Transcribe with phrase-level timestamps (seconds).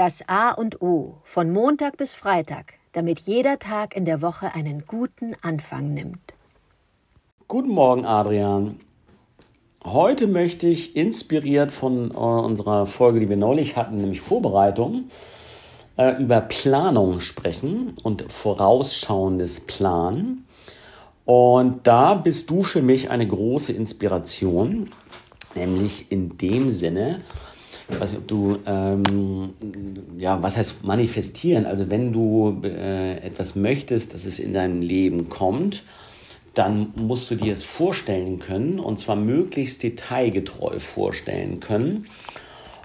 [0.00, 4.86] Das A und O von Montag bis Freitag, damit jeder Tag in der Woche einen
[4.86, 6.32] guten Anfang nimmt.
[7.48, 8.80] Guten Morgen, Adrian.
[9.84, 15.10] Heute möchte ich inspiriert von äh, unserer Folge, die wir neulich hatten, nämlich Vorbereitung,
[15.98, 20.46] äh, über Planung sprechen und vorausschauendes Planen.
[21.26, 24.88] Und da bist du für mich eine große Inspiration,
[25.54, 27.20] nämlich in dem Sinne,
[27.98, 29.54] weiß nicht, ob du, ähm,
[30.18, 31.66] ja, was heißt manifestieren?
[31.66, 35.82] Also wenn du äh, etwas möchtest, dass es in dein Leben kommt,
[36.54, 42.06] dann musst du dir es vorstellen können und zwar möglichst detailgetreu vorstellen können.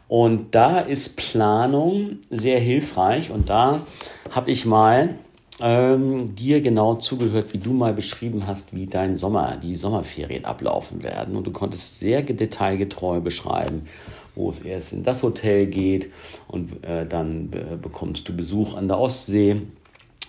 [0.08, 3.82] Und da ist Planung sehr hilfreich und da
[4.30, 5.16] habe ich mal
[5.62, 11.02] ähm, dir genau zugehört, wie du mal beschrieben hast, wie dein Sommer, die Sommerferien ablaufen
[11.02, 11.36] werden.
[11.36, 13.88] Und du konntest sehr detailgetreu beschreiben,
[14.36, 16.12] wo es erst in das Hotel geht
[16.48, 19.62] und äh, dann äh, bekommst du Besuch an der Ostsee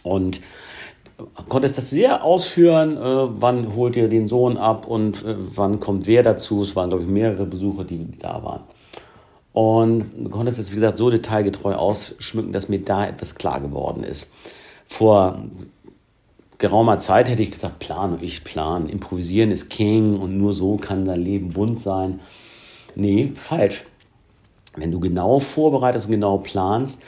[0.02, 0.40] und
[1.48, 6.06] konntest das sehr ausführen, äh, wann holt ihr den Sohn ab und äh, wann kommt
[6.06, 6.62] wer dazu.
[6.62, 8.62] Es waren, glaube ich, mehrere Besucher, die da waren.
[9.52, 14.04] Und du konntest es, wie gesagt, so detailgetreu ausschmücken, dass mir da etwas klar geworden
[14.04, 14.28] ist.
[14.86, 15.38] Vor
[16.58, 18.86] geraumer Zeit hätte ich gesagt, plan, ich plan.
[18.86, 22.20] Improvisieren ist King und nur so kann dein Leben bunt sein.
[22.94, 23.84] Nee, falsch.
[24.76, 27.00] Wenn du genau vorbereitest und genau planst,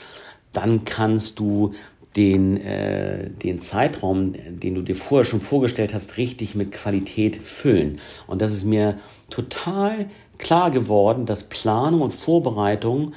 [0.53, 1.73] dann kannst du
[2.15, 7.99] den, äh, den Zeitraum, den du dir vorher schon vorgestellt hast, richtig mit Qualität füllen.
[8.27, 8.97] Und das ist mir
[9.29, 13.13] total klar geworden, dass Planung und Vorbereitung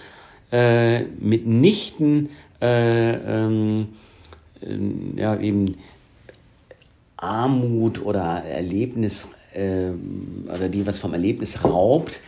[0.51, 2.29] äh, mitnichten
[2.61, 3.89] äh, ähm,
[4.61, 5.77] äh, ja, eben
[7.17, 9.91] Armut oder Erlebnis äh,
[10.53, 12.21] oder die was vom Erlebnis raubt,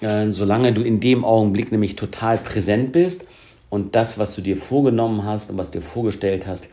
[0.00, 3.26] äh, solange du in dem Augenblick nämlich total präsent bist
[3.70, 6.68] und das, was du dir vorgenommen hast und was du dir vorgestellt hast,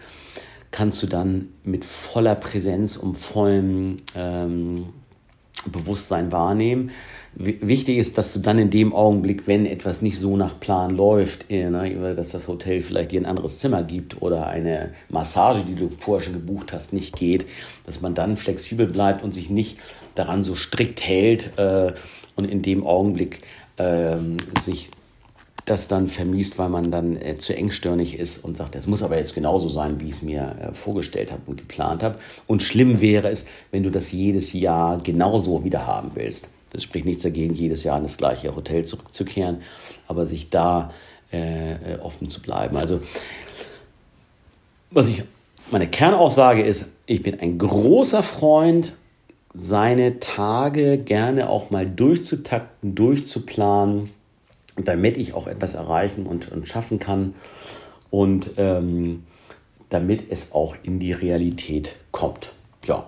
[0.71, 4.87] kannst du dann mit voller Präsenz und vollem ähm,
[5.71, 6.91] Bewusstsein wahrnehmen.
[7.35, 11.49] Wichtig ist, dass du dann in dem Augenblick, wenn etwas nicht so nach Plan läuft,
[11.49, 15.73] äh, ne, dass das Hotel vielleicht dir ein anderes Zimmer gibt oder eine Massage, die
[15.73, 17.47] du vorher schon gebucht hast, nicht geht,
[17.87, 19.79] dass man dann flexibel bleibt und sich nicht
[20.13, 21.93] daran so strikt hält äh,
[22.35, 23.41] und in dem Augenblick
[23.77, 24.17] äh,
[24.61, 24.91] sich
[25.65, 29.17] das dann vermiest, weil man dann äh, zu engstirnig ist und sagt, es muss aber
[29.17, 32.17] jetzt genauso sein, wie ich es mir äh, vorgestellt habe und geplant habe.
[32.47, 36.49] Und schlimm wäre es, wenn du das jedes Jahr genauso wieder haben willst.
[36.71, 39.61] Das spricht nichts dagegen, jedes Jahr in das gleiche Hotel zurückzukehren,
[40.07, 40.91] aber sich da
[41.31, 42.75] äh, äh, offen zu bleiben.
[42.75, 42.99] Also,
[44.91, 45.23] was ich,
[45.71, 48.95] meine Kernaussage ist, ich bin ein großer Freund,
[49.53, 54.09] seine Tage gerne auch mal durchzutakten, durchzuplanen,
[54.75, 57.33] damit ich auch etwas erreichen und, und schaffen kann
[58.09, 59.23] und ähm,
[59.89, 62.53] damit es auch in die Realität kommt.
[62.85, 63.07] Ja,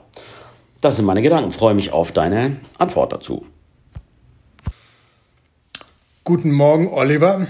[0.81, 1.52] das sind meine Gedanken.
[1.52, 3.46] Freue mich auf deine Antwort dazu.
[6.24, 7.48] Guten Morgen, Oliver.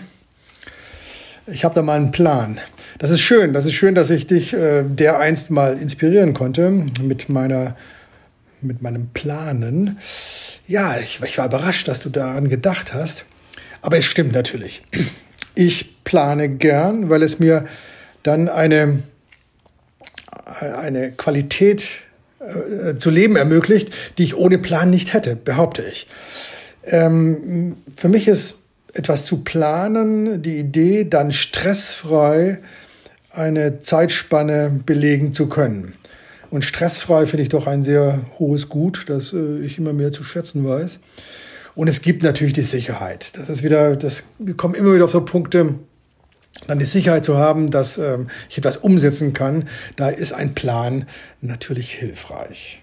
[1.47, 2.59] Ich habe da mal einen Plan.
[2.97, 3.53] Das ist schön.
[3.53, 6.72] Das ist schön, dass ich dich äh, dereinst mal inspirieren konnte
[7.02, 7.76] mit meiner
[8.62, 10.00] mit meinem Planen.
[10.66, 13.26] Ja, ich, ich war überrascht, dass du daran gedacht hast.
[13.85, 14.81] Aber es stimmt natürlich.
[15.53, 17.66] Ich plane gern, weil es mir
[18.23, 19.03] dann eine,
[20.59, 21.90] eine Qualität
[22.40, 26.07] äh, zu leben ermöglicht, die ich ohne Plan nicht hätte, behaupte ich.
[26.84, 28.56] Ähm, für mich ist
[28.96, 32.57] etwas zu planen, die Idee, dann stressfrei
[33.29, 35.94] eine Zeitspanne belegen zu können.
[36.50, 40.23] Und stressfrei finde ich doch ein sehr hohes Gut, das äh, ich immer mehr zu
[40.23, 41.00] schätzen weiß.
[41.75, 43.38] Und es gibt natürlich die Sicherheit.
[43.38, 45.75] Das ist wieder, das, wir kommen immer wieder auf so Punkte,
[46.68, 49.68] dann die Sicherheit zu haben, dass ähm, ich etwas umsetzen kann.
[49.97, 51.08] Da ist ein Plan
[51.41, 52.81] natürlich hilfreich.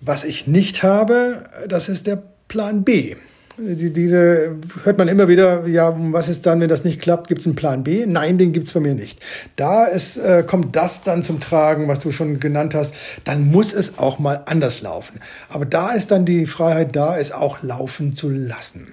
[0.00, 3.16] Was ich nicht habe, das ist der Plan B
[3.60, 7.46] diese hört man immer wieder, ja, was ist dann, wenn das nicht klappt, gibt es
[7.46, 8.06] einen Plan B?
[8.06, 9.20] Nein, den gibt es bei mir nicht.
[9.56, 13.72] Da ist, äh, kommt das dann zum Tragen, was du schon genannt hast, dann muss
[13.72, 15.20] es auch mal anders laufen.
[15.48, 18.88] Aber da ist dann die Freiheit da, es auch laufen zu lassen.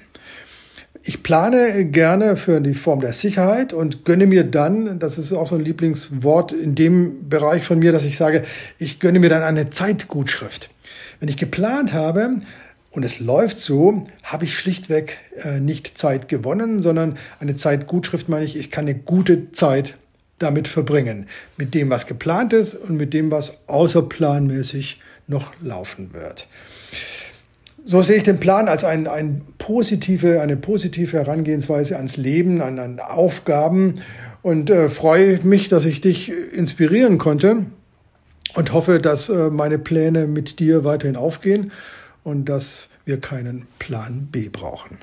[1.04, 5.48] Ich plane gerne für die Form der Sicherheit und gönne mir dann, das ist auch
[5.48, 8.44] so ein Lieblingswort in dem Bereich von mir, dass ich sage,
[8.78, 10.69] ich gönne mir dann eine Zeitgutschrift.
[11.19, 12.40] Wenn ich geplant habe,
[12.97, 18.44] und es läuft so, habe ich schlichtweg äh, nicht Zeit gewonnen, sondern eine Zeitgutschrift meine
[18.44, 19.97] ich, ich kann eine gute Zeit
[20.39, 21.27] damit verbringen.
[21.57, 26.47] Mit dem, was geplant ist und mit dem, was außerplanmäßig noch laufen wird.
[27.85, 32.79] So sehe ich den Plan als ein, ein positive, eine positive Herangehensweise ans Leben, an,
[32.79, 34.01] an Aufgaben
[34.41, 37.67] und äh, freue mich, dass ich dich inspirieren konnte
[38.55, 41.71] und hoffe, dass äh, meine Pläne mit dir weiterhin aufgehen
[42.27, 44.97] und dass wir keinen Plan B brauchen.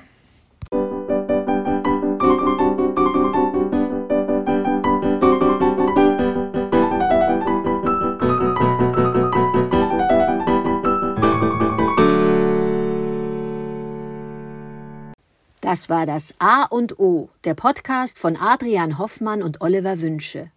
[15.61, 20.51] Das war das A und O, der Podcast von Adrian Hoffmann und Oliver Wünsche.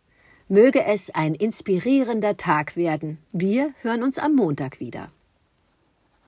[0.48, 3.16] Möge es ein inspirierender Tag werden.
[3.32, 5.08] Wir hören uns am Montag wieder.